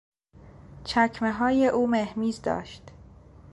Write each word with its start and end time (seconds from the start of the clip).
چکمههای 0.83 1.67
او 1.67 1.87
مهمیز 1.87 2.41
داشت. 2.41 2.81